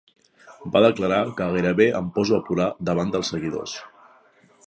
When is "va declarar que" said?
0.75-1.49